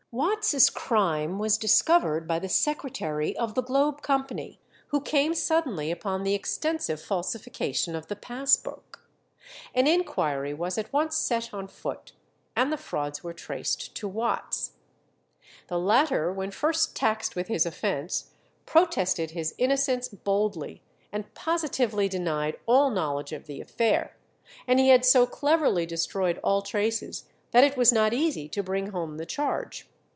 [0.13, 6.23] Watts's crime was discovered by the secretary of the Globe Company, who came suddenly upon
[6.23, 9.07] the extensive falsification of the pass book.
[9.73, 12.11] An inquiry was at once set on foot,
[12.57, 14.73] and the frauds were traced to Watts.
[15.69, 18.31] The latter, when first taxed with his offence,
[18.65, 20.83] protested his innocence boldly,
[21.13, 24.17] and positively denied all knowledge of the affair;
[24.67, 28.87] and he had so cleverly destroyed all traces that it was not easy to bring
[28.87, 29.87] home the charge.